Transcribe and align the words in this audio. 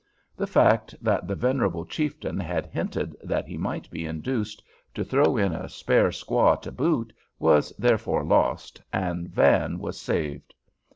The 0.35 0.47
fact 0.47 0.95
that 0.99 1.27
the 1.27 1.35
venerable 1.35 1.85
chieftain 1.85 2.39
had 2.39 2.65
hinted 2.65 3.15
that 3.23 3.45
he 3.45 3.55
might 3.55 3.87
be 3.91 4.07
induced 4.07 4.63
to 4.95 5.03
throw 5.03 5.37
in 5.37 5.53
a 5.53 5.69
spare 5.69 6.09
squaw 6.09 6.59
"to 6.63 6.71
boot" 6.71 7.13
was 7.37 7.71
therefore 7.77 8.23
lost, 8.23 8.81
and 8.91 9.29
Van 9.29 9.77
was 9.77 10.01
saved. 10.01 10.55